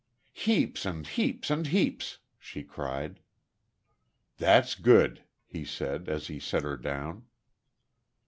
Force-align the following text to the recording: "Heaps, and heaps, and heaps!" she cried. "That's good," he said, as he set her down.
"Heaps, 0.33 0.83
and 0.87 1.05
heaps, 1.05 1.51
and 1.51 1.67
heaps!" 1.67 2.17
she 2.39 2.63
cried. 2.63 3.19
"That's 4.37 4.73
good," 4.73 5.21
he 5.45 5.63
said, 5.63 6.09
as 6.09 6.25
he 6.25 6.39
set 6.39 6.63
her 6.63 6.75
down. 6.75 7.27